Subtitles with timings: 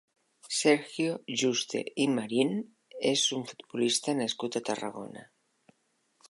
[0.59, 2.55] Sergio Juste i Marín
[3.11, 5.29] és un futbolista nascut a Tarragona.